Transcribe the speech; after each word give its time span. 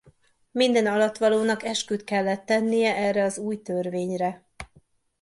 Minden 0.51 0.85
alattvalónak 0.87 1.63
esküt 1.63 2.03
kellett 2.03 2.45
tennie 2.45 2.95
erre 2.95 3.23
az 3.23 3.37
új 3.37 3.61
törvényre. 3.61 4.45